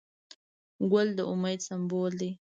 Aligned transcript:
ګل 0.91 1.07
د 1.17 1.19
امید 1.31 1.59
سمبول 1.67 2.11
دی. 2.19 2.31